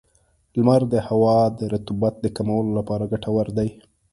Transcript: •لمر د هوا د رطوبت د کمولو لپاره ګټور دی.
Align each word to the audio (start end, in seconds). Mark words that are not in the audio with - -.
•لمر 0.57 0.81
د 0.93 0.95
هوا 1.07 1.37
د 1.57 1.59
رطوبت 1.73 2.13
د 2.21 2.25
کمولو 2.37 2.71
لپاره 2.79 3.09
ګټور 3.13 3.47
دی. 3.57 3.69